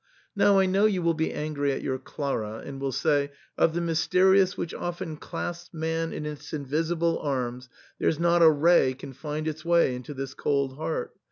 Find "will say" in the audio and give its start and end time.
2.81-3.31